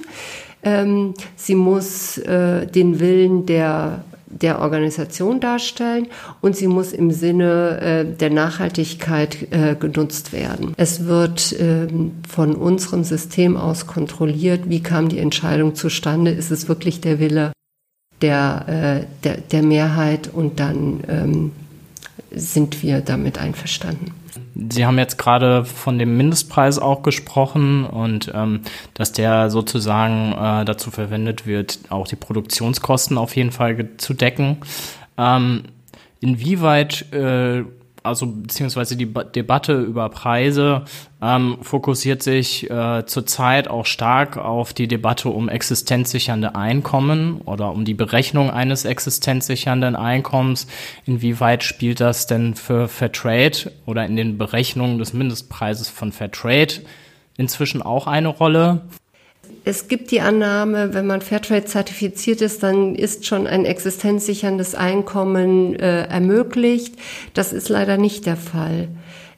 Ähm, 0.62 1.14
sie 1.36 1.54
muss 1.54 2.18
äh, 2.18 2.66
den 2.66 2.98
Willen 2.98 3.46
der, 3.46 4.04
der 4.26 4.60
Organisation 4.60 5.38
darstellen 5.38 6.08
und 6.40 6.56
sie 6.56 6.66
muss 6.66 6.92
im 6.92 7.12
Sinne 7.12 7.80
äh, 7.80 8.04
der 8.04 8.30
Nachhaltigkeit 8.30 9.52
äh, 9.52 9.76
genutzt 9.76 10.32
werden. 10.32 10.74
Es 10.76 11.06
wird 11.06 11.54
ähm, 11.60 12.12
von 12.28 12.56
unserem 12.56 13.04
System 13.04 13.56
aus 13.56 13.86
kontrolliert, 13.86 14.68
wie 14.68 14.82
kam 14.82 15.08
die 15.08 15.18
Entscheidung 15.18 15.74
zustande, 15.74 16.32
ist 16.32 16.50
es 16.50 16.68
wirklich 16.68 17.00
der 17.00 17.20
Wille 17.20 17.52
der, 18.22 19.06
der, 19.22 19.36
der 19.38 19.62
Mehrheit 19.62 20.30
und 20.32 20.58
dann 20.58 21.00
ähm, 21.08 21.52
sind 22.30 22.82
wir 22.82 23.00
damit 23.00 23.38
einverstanden. 23.38 24.12
Sie 24.54 24.86
haben 24.86 24.98
jetzt 24.98 25.18
gerade 25.18 25.64
von 25.64 25.98
dem 25.98 26.16
Mindestpreis 26.16 26.78
auch 26.78 27.02
gesprochen 27.02 27.84
und 27.84 28.30
ähm, 28.34 28.60
dass 28.94 29.12
der 29.12 29.50
sozusagen 29.50 30.32
äh, 30.32 30.64
dazu 30.64 30.90
verwendet 30.90 31.46
wird, 31.46 31.78
auch 31.90 32.06
die 32.06 32.16
Produktionskosten 32.16 33.18
auf 33.18 33.34
jeden 33.34 33.50
Fall 33.50 33.88
zu 33.96 34.14
decken. 34.14 34.58
Ähm, 35.18 35.64
inwieweit 36.20 37.12
äh, 37.12 37.64
also 38.04 38.26
beziehungsweise 38.26 38.96
die 38.96 39.06
ba 39.06 39.24
Debatte 39.24 39.80
über 39.80 40.08
Preise 40.10 40.84
ähm, 41.22 41.56
fokussiert 41.62 42.22
sich 42.22 42.70
äh, 42.70 43.04
zurzeit 43.06 43.66
auch 43.66 43.86
stark 43.86 44.36
auf 44.36 44.74
die 44.74 44.86
Debatte 44.86 45.30
um 45.30 45.48
existenzsichernde 45.48 46.54
Einkommen 46.54 47.40
oder 47.40 47.72
um 47.72 47.84
die 47.84 47.94
Berechnung 47.94 48.50
eines 48.50 48.84
existenzsichernden 48.84 49.96
Einkommens. 49.96 50.66
Inwieweit 51.06 51.64
spielt 51.64 52.00
das 52.00 52.26
denn 52.26 52.54
für 52.54 52.88
Fairtrade 52.88 53.72
oder 53.86 54.04
in 54.04 54.16
den 54.16 54.36
Berechnungen 54.36 54.98
des 54.98 55.14
Mindestpreises 55.14 55.88
von 55.88 56.12
Fairtrade 56.12 56.82
inzwischen 57.38 57.80
auch 57.80 58.06
eine 58.06 58.28
Rolle? 58.28 58.82
Es 59.66 59.88
gibt 59.88 60.10
die 60.10 60.20
Annahme, 60.20 60.92
wenn 60.92 61.06
man 61.06 61.22
Fairtrade 61.22 61.64
zertifiziert 61.64 62.42
ist, 62.42 62.62
dann 62.62 62.94
ist 62.94 63.24
schon 63.24 63.46
ein 63.46 63.64
existenzsicherndes 63.64 64.74
Einkommen 64.74 65.74
äh, 65.76 66.04
ermöglicht. 66.04 66.96
Das 67.32 67.54
ist 67.54 67.70
leider 67.70 67.96
nicht 67.96 68.26
der 68.26 68.36
Fall. 68.36 68.88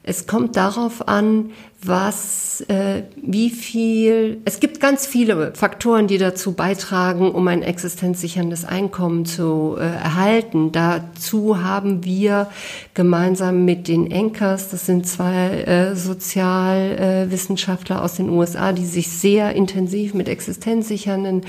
Es 0.02 0.26
kommt 0.26 0.56
darauf 0.56 1.06
an, 1.06 1.50
was, 1.87 2.62
äh, 2.69 3.02
wie 3.16 3.50
viel, 3.50 4.40
es 4.45 4.61
gibt 4.61 4.81
ganz 4.81 5.07
viele 5.07 5.52
Faktoren, 5.55 6.07
die 6.07 6.19
dazu 6.19 6.52
beitragen, 6.52 7.31
um 7.31 7.49
ein 7.49 7.62
existenzsicherndes 7.62 8.64
Einkommen 8.64 9.25
zu 9.25 9.76
äh, 9.78 9.83
erhalten. 9.83 10.73
Dazu 10.73 11.62
haben 11.62 12.05
wir 12.05 12.49
gemeinsam 12.95 13.64
mit 13.64 13.88
den 13.88 14.11
Enkers, 14.11 14.71
das 14.71 14.87
sind 14.87 15.07
zwei 15.07 15.62
äh, 15.62 15.97
Sozialwissenschaftler 15.97 18.02
aus 18.02 18.14
den 18.14 18.31
USA, 18.31 18.73
die 18.73 18.87
sich 18.87 19.11
sehr 19.11 19.55
intensiv 19.55 20.14
mit 20.14 20.28
existenzsichernden 20.28 21.43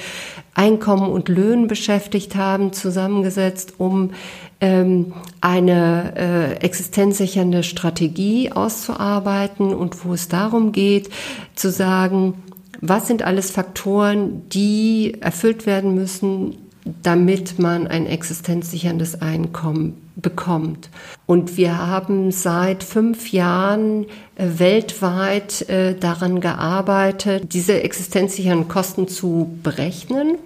Einkommen 0.54 1.12
und 1.12 1.30
Löhnen 1.30 1.68
beschäftigt 1.68 2.36
haben, 2.36 2.74
zusammengesetzt, 2.74 3.76
um 3.78 4.12
eine 4.60 6.14
äh, 6.16 6.54
existenzsichernde 6.66 7.64
Strategie 7.64 8.52
auszuarbeiten 8.52 9.74
und 9.74 10.04
wo 10.04 10.14
es 10.14 10.28
darum 10.28 10.72
geht, 10.72 11.10
zu 11.56 11.70
sagen, 11.70 12.34
was 12.82 13.08
sind 13.08 13.24
alles 13.24 13.52
Faktoren, 13.52 14.48
die 14.50 15.18
erfüllt 15.20 15.66
werden 15.66 15.96
müssen, 15.96 16.58
damit 17.04 17.60
man 17.60 17.88
ein 17.88 18.06
existenzsicherndes 18.06 19.22
Einkommen 19.22 20.02
bekommt. 20.16 20.90
Und 21.26 21.58
wir 21.58 21.78
haben 21.78 22.32
seit 22.32 22.84
fünf 22.84 23.32
Jahren 23.32 24.06
äh, 24.36 24.48
weltweit 24.58 25.70
äh, 25.70 25.96
daran 25.96 26.42
gearbeitet, 26.42 27.54
diese 27.54 27.84
existenzsicheren 27.84 28.68
Kosten 28.68 29.08
zu 29.08 29.58
berechnen. 29.64 30.38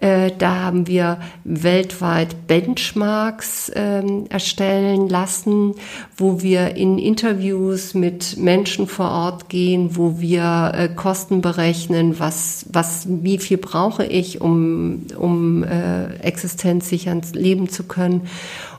Äh, 0.00 0.32
da 0.38 0.60
haben 0.60 0.86
wir 0.86 1.18
weltweit 1.44 2.46
Benchmarks 2.46 3.70
ähm, 3.74 4.24
erstellen 4.30 5.10
lassen, 5.10 5.74
wo 6.16 6.40
wir 6.40 6.74
in 6.76 6.98
Interviews 6.98 7.92
mit 7.92 8.38
Menschen 8.38 8.86
vor 8.86 9.10
Ort 9.10 9.50
gehen, 9.50 9.96
wo 9.98 10.18
wir 10.18 10.72
äh, 10.74 10.88
Kosten 10.88 11.42
berechnen, 11.42 12.18
was, 12.18 12.64
was, 12.72 13.06
wie 13.08 13.36
viel 13.36 13.58
brauche 13.58 14.06
ich, 14.06 14.40
um, 14.40 15.06
um 15.18 15.64
äh, 15.64 16.14
existenzsichernd 16.20 17.34
leben 17.34 17.68
zu 17.68 17.84
können 17.84 18.22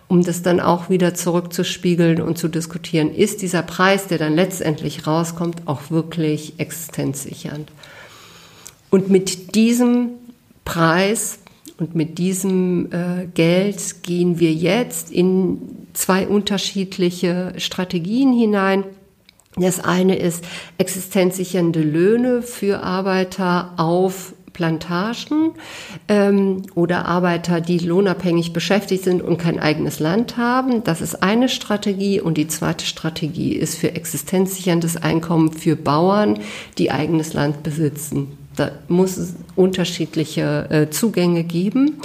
um 0.08 0.25
das 0.25 0.42
dann 0.42 0.60
auch 0.60 0.90
wieder 0.90 1.13
zurückzuspiegeln 1.13 2.22
und 2.22 2.38
zu 2.38 2.50
diskutieren, 2.50 3.16
ist 3.16 3.42
dieser 3.42 3.62
Preis, 3.62 4.08
der 4.08 4.18
dann 4.18 4.36
letztendlich 4.36 5.08
rauskommt, 5.08 5.70
auch 5.70 5.90
wirklich 5.90 6.56
existenzsichernd. 6.58 7.72
Und 8.90 9.10
mit 9.10 9.56
diesem 9.56 10.10
Preis 10.65 11.39
und 11.77 11.96
mit 11.96 12.18
diesem 12.18 12.91
äh, 12.91 13.25
Geld 13.34 14.03
gehen 14.03 14.39
wir 14.39 14.53
jetzt 14.53 15.12
in 15.12 15.88
zwei 15.94 16.27
unterschiedliche 16.27 17.53
Strategien 17.58 18.34
hinein. 18.34 18.84
Das 19.56 19.84
eine 19.84 20.15
ist 20.15 20.46
existenzsichernde 20.77 21.82
Löhne 21.82 22.41
für 22.41 22.84
Arbeiter 22.84 23.74
auf 23.77 24.34
Plantagen 24.53 25.53
ähm, 26.08 26.63
oder 26.75 27.06
Arbeiter, 27.06 27.62
die 27.62 27.80
lohnabhängig 27.80 28.53
beschäftigt 28.53 29.03
sind 29.03 29.22
und 29.22 29.38
kein 29.38 29.60
eigenes 29.60 30.00
Land 30.00 30.38
haben. 30.38 30.84
Das 30.84 31.01
ist 31.01 31.24
eine 31.24 31.50
Strategie. 31.50 32.22
Und 32.22 32.38
die 32.38 32.48
zweite 32.48 32.86
Strategie 32.86 33.53
ist 33.53 33.75
für 33.75 33.96
existenzsicherndes 33.96 34.98
Einkommen 34.98 35.51
für 35.51 35.75
Bauern, 35.75 36.39
die 36.77 36.91
eigenes 36.91 37.34
Land 37.34 37.63
besitzen. 37.63 38.38
Da 38.55 38.72
muss 38.88 39.17
es 39.17 39.36
unterschiedliche 39.55 40.67
äh, 40.70 40.89
Zugänge 40.89 41.43
geben. 41.43 42.01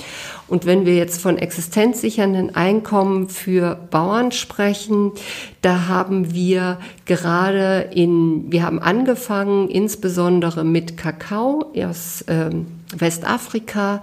Und 0.48 0.64
wenn 0.64 0.86
wir 0.86 0.94
jetzt 0.94 1.20
von 1.20 1.38
existenzsichernden 1.38 2.54
Einkommen 2.54 3.28
für 3.28 3.76
Bauern 3.90 4.30
sprechen, 4.30 5.12
da 5.60 5.88
haben 5.88 6.32
wir 6.32 6.78
gerade 7.04 7.90
in, 7.92 8.52
wir 8.52 8.62
haben 8.62 8.78
angefangen 8.78 9.68
insbesondere 9.68 10.64
mit 10.64 10.96
Kakao 10.96 11.72
aus 11.76 12.24
ähm, 12.28 12.66
Westafrika. 12.96 14.02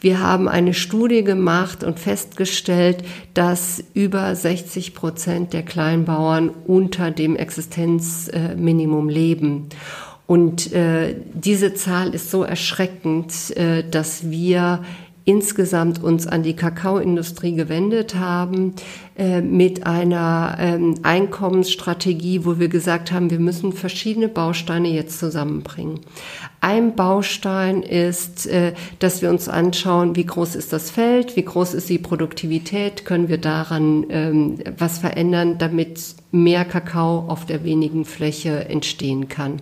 Wir 0.00 0.18
haben 0.18 0.48
eine 0.48 0.74
Studie 0.74 1.22
gemacht 1.22 1.84
und 1.84 2.00
festgestellt, 2.00 3.04
dass 3.34 3.84
über 3.94 4.34
60 4.34 4.94
Prozent 4.94 5.52
der 5.52 5.62
Kleinbauern 5.62 6.50
unter 6.66 7.12
dem 7.12 7.36
Existenzminimum 7.36 9.08
leben. 9.08 9.68
Und 10.26 10.72
äh, 10.72 11.16
diese 11.34 11.74
Zahl 11.74 12.14
ist 12.14 12.30
so 12.30 12.42
erschreckend, 12.42 13.56
äh, 13.56 13.84
dass 13.88 14.30
wir 14.30 14.82
insgesamt 15.24 16.02
uns 16.02 16.26
an 16.26 16.42
die 16.42 16.56
Kakaoindustrie 16.56 17.54
gewendet 17.54 18.14
haben 18.16 18.74
mit 19.42 19.86
einer 19.86 20.56
ähm, 20.58 20.94
Einkommensstrategie, 21.02 22.44
wo 22.44 22.58
wir 22.58 22.68
gesagt 22.68 23.12
haben, 23.12 23.30
wir 23.30 23.40
müssen 23.40 23.72
verschiedene 23.72 24.28
Bausteine 24.28 24.88
jetzt 24.88 25.18
zusammenbringen. 25.18 26.00
Ein 26.64 26.94
Baustein 26.94 27.82
ist, 27.82 28.46
äh, 28.46 28.72
dass 29.00 29.20
wir 29.20 29.30
uns 29.30 29.48
anschauen, 29.48 30.14
wie 30.14 30.24
groß 30.24 30.54
ist 30.54 30.72
das 30.72 30.90
Feld, 30.90 31.34
wie 31.34 31.44
groß 31.44 31.74
ist 31.74 31.88
die 31.88 31.98
Produktivität, 31.98 33.04
können 33.04 33.28
wir 33.28 33.38
daran 33.38 34.06
ähm, 34.10 34.58
was 34.78 34.98
verändern, 34.98 35.58
damit 35.58 36.14
mehr 36.30 36.64
Kakao 36.64 37.24
auf 37.28 37.46
der 37.46 37.64
wenigen 37.64 38.04
Fläche 38.04 38.68
entstehen 38.68 39.28
kann. 39.28 39.60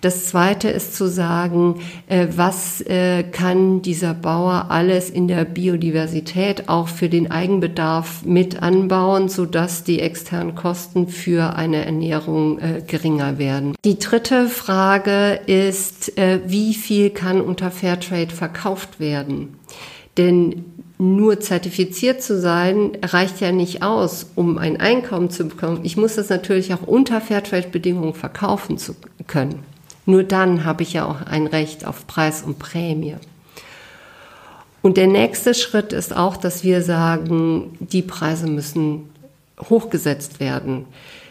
Das 0.00 0.26
Zweite 0.26 0.68
ist 0.68 0.94
zu 0.94 1.08
sagen, 1.08 1.80
äh, 2.08 2.26
was 2.36 2.82
äh, 2.82 3.22
kann 3.22 3.80
dieser 3.80 4.12
Bauer 4.12 4.66
alles 4.68 5.08
in 5.08 5.28
der 5.28 5.46
Biodiversität 5.46 6.68
auch 6.68 6.88
für 6.88 7.08
den 7.08 7.30
Eigenbedarf 7.30 8.22
mit 8.26 8.62
anbauen, 8.84 9.28
sodass 9.28 9.84
die 9.84 10.00
externen 10.00 10.54
Kosten 10.54 11.08
für 11.08 11.56
eine 11.56 11.84
Ernährung 11.84 12.58
äh, 12.58 12.82
geringer 12.86 13.38
werden. 13.38 13.74
Die 13.84 13.98
dritte 13.98 14.48
Frage 14.48 15.40
ist, 15.46 16.12
wie 16.46 16.74
viel 16.74 17.10
kann 17.10 17.40
unter 17.40 17.70
Fairtrade 17.70 18.34
verkauft 18.34 19.00
werden? 19.00 19.56
Denn 20.16 20.64
nur 20.98 21.40
zertifiziert 21.40 22.22
zu 22.22 22.40
sein, 22.40 22.92
reicht 23.02 23.40
ja 23.40 23.50
nicht 23.52 23.82
aus, 23.82 24.30
um 24.36 24.58
ein 24.58 24.80
Einkommen 24.80 25.30
zu 25.30 25.44
bekommen. 25.48 25.80
Ich 25.82 25.96
muss 25.96 26.14
das 26.14 26.28
natürlich 26.28 26.72
auch 26.72 26.82
unter 26.86 27.20
Fairtrade-Bedingungen 27.20 28.14
verkaufen 28.14 28.78
zu 28.78 28.94
können. 29.26 29.60
Nur 30.06 30.22
dann 30.22 30.64
habe 30.64 30.82
ich 30.82 30.92
ja 30.92 31.06
auch 31.06 31.22
ein 31.22 31.46
Recht 31.46 31.86
auf 31.86 32.06
Preis 32.06 32.42
und 32.42 32.58
Prämie. 32.58 33.16
Und 34.84 34.98
der 34.98 35.06
nächste 35.06 35.54
Schritt 35.54 35.94
ist 35.94 36.14
auch, 36.14 36.36
dass 36.36 36.62
wir 36.62 36.82
sagen, 36.82 37.74
die 37.80 38.02
Preise 38.02 38.46
müssen 38.46 39.08
hochgesetzt 39.58 40.40
werden. 40.40 40.84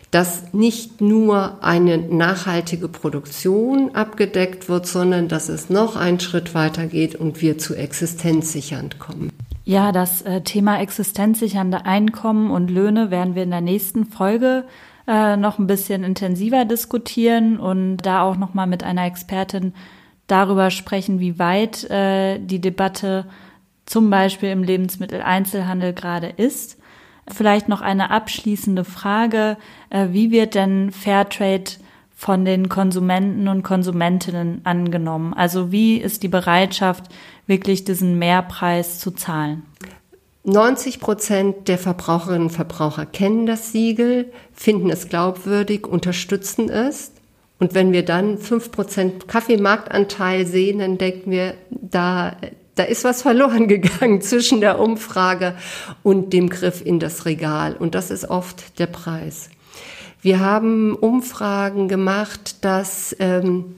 Dass 0.09 0.53
nicht 0.53 1.01
nur 1.01 1.63
eine 1.63 1.99
nachhaltige 1.99 2.87
Produktion 2.87 3.93
abgedeckt 3.93 4.69
wird, 4.69 4.87
sondern 4.87 5.27
dass 5.27 5.49
es 5.49 5.69
noch 5.69 5.95
einen 5.95 6.19
Schritt 6.19 6.55
weiter 6.55 6.87
geht 6.87 7.13
und 7.13 7.43
wir 7.43 7.59
zu 7.59 7.75
existenzsichernd 7.75 8.97
kommen. 8.97 9.31
Ja, 9.65 9.91
das 9.91 10.23
äh, 10.23 10.41
Thema 10.41 10.81
existenzsichernde 10.81 11.85
Einkommen 11.85 12.49
und 12.49 12.71
Löhne 12.71 13.11
werden 13.11 13.35
wir 13.35 13.43
in 13.43 13.51
der 13.51 13.61
nächsten 13.61 14.05
Folge 14.05 14.63
äh, 15.05 15.37
noch 15.37 15.59
ein 15.59 15.67
bisschen 15.67 16.03
intensiver 16.03 16.65
diskutieren 16.65 17.59
und 17.59 17.97
da 17.97 18.23
auch 18.23 18.35
noch 18.35 18.55
mal 18.55 18.65
mit 18.65 18.83
einer 18.83 19.05
Expertin 19.05 19.73
darüber 20.33 20.71
sprechen, 20.71 21.19
wie 21.19 21.37
weit 21.37 21.83
äh, 21.91 22.39
die 22.39 22.59
Debatte 22.59 23.25
zum 23.85 24.09
Beispiel 24.09 24.49
im 24.49 24.63
Lebensmitteleinzelhandel 24.63 25.93
gerade 25.93 26.27
ist. 26.27 26.77
Vielleicht 27.27 27.69
noch 27.69 27.81
eine 27.81 28.09
abschließende 28.09 28.83
Frage. 28.83 29.57
Äh, 29.91 30.07
wie 30.09 30.31
wird 30.31 30.55
denn 30.55 30.91
Fairtrade 30.91 31.71
von 32.15 32.45
den 32.45 32.67
Konsumenten 32.67 33.47
und 33.47 33.61
Konsumentinnen 33.61 34.61
angenommen? 34.63 35.35
Also 35.35 35.71
wie 35.71 35.97
ist 35.97 36.23
die 36.23 36.29
Bereitschaft, 36.29 37.05
wirklich 37.45 37.85
diesen 37.85 38.17
Mehrpreis 38.17 38.99
zu 38.99 39.11
zahlen? 39.11 39.63
90 40.45 40.99
Prozent 40.99 41.67
der 41.67 41.77
Verbraucherinnen 41.77 42.47
und 42.47 42.49
Verbraucher 42.49 43.05
kennen 43.05 43.45
das 43.45 43.71
Siegel, 43.71 44.31
finden 44.51 44.89
es 44.89 45.07
glaubwürdig, 45.07 45.85
unterstützen 45.87 46.69
es. 46.69 47.12
Und 47.63 47.75
wenn 47.75 47.93
wir 47.93 48.03
dann 48.03 48.39
fünf 48.39 48.71
Prozent 48.71 49.29
Kaffeemarktanteil 49.29 50.45
sehen, 50.45 50.79
dann 50.79 50.97
denken 50.97 51.31
wir, 51.31 51.53
da, 51.69 52.35
da 52.75 52.83
ist 52.83 53.05
was 53.05 53.21
verloren 53.21 53.67
gegangen 53.69 54.19
zwischen 54.19 54.59
der 54.59 54.79
Umfrage 54.79 55.55
und 56.03 56.33
dem 56.33 56.49
Griff 56.49 56.85
in 56.85 56.99
das 56.99 57.25
Regal. 57.25 57.77
Und 57.77 57.95
das 57.95 58.11
ist 58.11 58.29
oft 58.29 58.79
der 58.79 58.87
Preis. 58.87 59.49
Wir 60.21 60.41
haben 60.41 60.93
Umfragen 60.93 61.87
gemacht, 61.87 62.65
dass 62.65 63.15
ähm, 63.19 63.75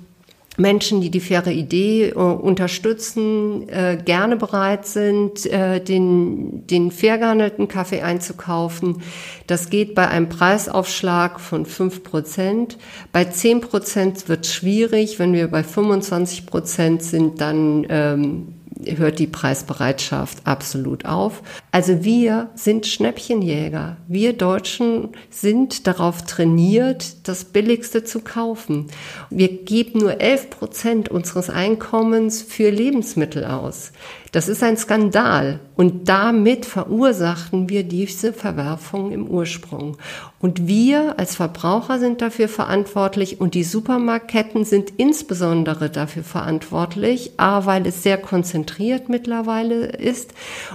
Menschen, 0.57 1.01
die 1.01 1.09
die 1.09 1.19
faire 1.19 1.51
Idee 1.51 2.09
äh, 2.09 2.13
unterstützen, 2.13 3.67
äh, 3.69 3.97
gerne 4.03 4.37
bereit 4.37 4.85
sind, 4.85 5.45
äh, 5.45 5.79
den, 5.79 6.65
den 6.67 6.91
fair 6.91 7.17
gehandelten 7.17 7.67
Kaffee 7.67 8.01
einzukaufen. 8.01 9.01
Das 9.47 9.69
geht 9.69 9.95
bei 9.95 10.07
einem 10.07 10.29
Preisaufschlag 10.29 11.39
von 11.39 11.65
fünf 11.65 12.03
Prozent. 12.03 12.77
Bei 13.11 13.25
zehn 13.25 13.61
Prozent 13.61 14.27
wird 14.29 14.45
schwierig. 14.45 15.19
Wenn 15.19 15.33
wir 15.33 15.47
bei 15.47 15.63
25 15.63 16.45
Prozent 16.45 17.03
sind, 17.03 17.41
dann 17.41 17.85
ähm, 17.89 18.54
hört 18.83 19.19
die 19.19 19.27
Preisbereitschaft 19.27 20.45
absolut 20.45 21.05
auf. 21.05 21.41
Also 21.71 22.03
wir 22.03 22.49
sind 22.55 22.85
Schnäppchenjäger. 22.87 23.97
Wir 24.07 24.33
Deutschen 24.33 25.09
sind 25.29 25.87
darauf 25.87 26.23
trainiert, 26.23 27.27
das 27.27 27.45
Billigste 27.45 28.03
zu 28.03 28.19
kaufen. 28.19 28.87
Wir 29.29 29.49
geben 29.49 29.99
nur 29.99 30.19
11 30.19 30.49
Prozent 30.49 31.09
unseres 31.09 31.49
Einkommens 31.49 32.41
für 32.41 32.69
Lebensmittel 32.69 33.45
aus. 33.45 33.91
Das 34.35 34.49
ist 34.49 34.63
ein 34.63 34.75
Skandal. 34.75 35.61
Und 35.77 36.09
damit 36.09 36.65
verursachten 36.65 37.69
wir 37.69 37.83
diese 37.83 38.33
Verwerfung 38.33 39.13
im 39.13 39.29
Ursprung. 39.29 39.95
Und 40.41 40.67
wir 40.67 41.17
als 41.17 41.37
Verbraucher 41.37 41.99
sind 41.99 42.21
dafür 42.21 42.49
verantwortlich 42.49 43.39
und 43.39 43.53
die 43.53 43.63
Supermarktketten 43.63 44.65
sind 44.65 44.91
insbesondere 44.97 45.89
dafür 45.89 46.23
verantwortlich. 46.23 47.31
A, 47.37 47.65
weil 47.65 47.87
es 47.87 48.03
sehr 48.03 48.17
konzentriert 48.17 49.07
mittlerweile 49.07 49.85
ist 49.85 50.33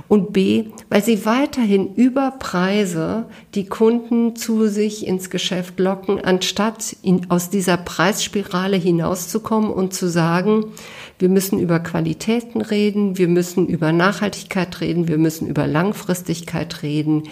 und 0.09 0.33
B, 0.33 0.71
weil 0.89 1.05
sie 1.05 1.27
weiterhin 1.27 1.95
über 1.97 2.31
Preise 2.39 3.27
die 3.55 3.67
Kunden 3.67 4.37
zu 4.37 4.69
sich 4.69 5.07
ins 5.07 5.29
Geschäft 5.29 5.79
locken, 5.79 6.25
anstatt 6.25 6.97
in, 7.03 7.31
aus 7.31 7.51
dieser 7.51 7.77
Preisspirale 7.77 8.79
hinauszukommen 8.79 9.71
und 9.71 9.93
zu 9.93 10.09
sagen, 10.09 10.73
Wir 11.21 11.29
müssen 11.29 11.59
über 11.59 11.81
Qualitäten 11.81 12.63
reden, 12.63 13.19
wir 13.19 13.29
müssen 13.29 13.67
über 13.67 13.93
Nachhaltigkeit 13.93 14.81
reden, 14.81 15.07
wir 15.07 15.19
müssen 15.19 15.49
über 15.49 15.67
Langfristigkeit 15.67 16.83
reden. 16.83 17.25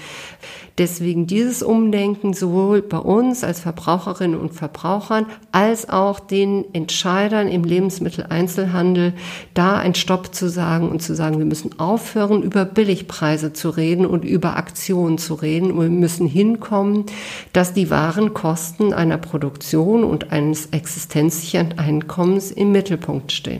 Deswegen 0.76 1.26
dieses 1.26 1.62
Umdenken 1.62 2.34
sowohl 2.34 2.82
bei 2.82 2.98
uns 2.98 3.42
als 3.44 3.60
Verbraucherinnen 3.60 4.38
und 4.38 4.52
Verbrauchern 4.52 5.24
als 5.52 5.88
auch 5.88 6.20
den 6.20 6.66
Entscheidern 6.74 7.48
im 7.48 7.64
Lebensmitteleinzelhandel, 7.64 9.14
da 9.54 9.78
ein 9.78 9.94
Stopp 9.94 10.34
zu 10.34 10.50
sagen 10.50 10.90
und 10.90 11.00
zu 11.00 11.14
sagen, 11.14 11.38
wir 11.38 11.46
müssen 11.46 11.80
aufhören, 11.80 12.42
über 12.42 12.66
Billigpreise 12.66 13.54
zu 13.54 13.70
reden 13.70 14.04
und 14.04 14.22
über 14.22 14.58
Aktionen 14.58 15.16
zu 15.16 15.32
reden. 15.32 15.72
Und 15.72 15.80
wir 15.80 15.88
müssen 15.88 16.26
hinkommen, 16.26 17.06
dass 17.54 17.72
die 17.72 17.88
Warenkosten 17.88 18.92
einer 18.92 19.16
Produktion 19.16 20.04
und 20.04 20.30
eines 20.30 20.66
existenzsichernden 20.66 21.78
Einkommens 21.78 22.50
im 22.50 22.70
Mittelpunkt 22.70 23.32
stehen. 23.32 23.58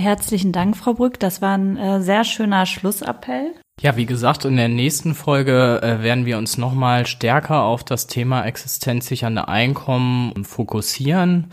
Herzlichen 0.00 0.50
Dank, 0.52 0.78
Frau 0.78 0.94
Brück. 0.94 1.20
Das 1.20 1.42
war 1.42 1.58
ein 1.58 1.76
äh, 1.76 2.00
sehr 2.00 2.24
schöner 2.24 2.64
Schlussappell. 2.64 3.52
Ja, 3.82 3.96
wie 3.96 4.06
gesagt, 4.06 4.46
in 4.46 4.56
der 4.56 4.70
nächsten 4.70 5.14
Folge 5.14 5.80
äh, 5.82 6.02
werden 6.02 6.24
wir 6.24 6.38
uns 6.38 6.56
nochmal 6.56 7.06
stärker 7.06 7.64
auf 7.64 7.84
das 7.84 8.06
Thema 8.06 8.44
existenzsichernde 8.46 9.48
Einkommen 9.48 10.44
fokussieren. 10.44 11.48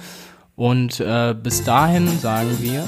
Und 0.56 1.02
äh, 1.02 1.36
bis 1.36 1.66
dahin 1.66 2.08
sagen 2.20 2.58
wir 2.62 2.86